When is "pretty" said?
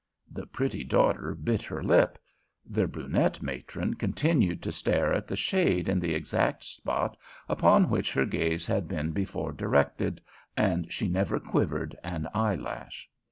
0.47-0.83